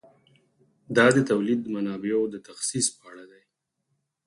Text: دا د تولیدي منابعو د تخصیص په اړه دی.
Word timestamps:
دا 0.95 1.05
د 1.15 1.17
تولیدي 1.29 1.67
منابعو 1.75 2.31
د 2.33 2.35
تخصیص 2.47 2.87
په 2.97 3.01
اړه 3.09 3.23
دی. 3.31 3.43